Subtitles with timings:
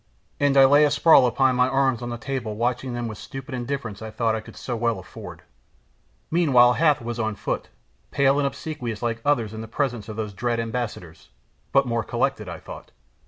[0.39, 3.53] And I lay asprawl upon my arms on the table watching them with the stupid
[3.53, 5.43] indifference I thought I could so well afford.
[6.31, 7.69] Meanwhile Hath was on foot,
[8.09, 11.29] pale and obsequious like others in the presence of those dread ambassadors,
[11.71, 12.89] but more collected, I thought.